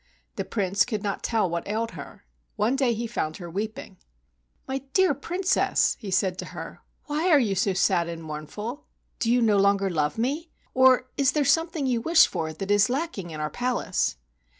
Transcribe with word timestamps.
The 0.35 0.43
Prince 0.45 0.83
could 0.83 1.03
not 1.03 1.21
tell 1.21 1.47
what 1.47 1.67
ailed 1.67 1.91
her. 1.91 2.25
One 2.55 2.75
day 2.75 2.95
he 2.95 3.05
found 3.05 3.37
her 3.37 3.51
weeping. 3.51 3.97
"My 4.67 4.79
dear 4.93 5.13
Princess," 5.13 5.95
he 5.99 6.09
said 6.09 6.39
to 6.39 6.45
her, 6.57 6.81
"why 7.03 7.29
are 7.29 7.37
you 7.39 7.53
so 7.53 7.73
sad 7.73 8.09
and 8.09 8.23
mournful? 8.23 8.87
Do 9.19 9.31
you 9.31 9.43
no 9.43 9.57
longer 9.57 9.91
love 9.91 10.17
me? 10.17 10.49
Or 10.73 11.11
is 11.17 11.33
there 11.33 11.45
something 11.45 11.85
you 11.85 12.01
wish 12.01 12.25
for 12.25 12.51
that 12.51 12.71
is 12.71 12.89
lacking 12.89 13.29
in 13.29 13.39
our 13.39 13.51
palace 13.51 14.17